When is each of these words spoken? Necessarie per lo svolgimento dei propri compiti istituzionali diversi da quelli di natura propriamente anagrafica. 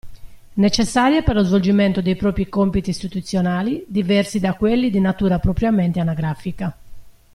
Necessarie 0.55 1.21
per 1.21 1.35
lo 1.35 1.43
svolgimento 1.43 2.01
dei 2.01 2.15
propri 2.15 2.49
compiti 2.49 2.89
istituzionali 2.89 3.85
diversi 3.87 4.39
da 4.39 4.55
quelli 4.55 4.89
di 4.89 4.99
natura 4.99 5.37
propriamente 5.37 5.99
anagrafica. 5.99 6.75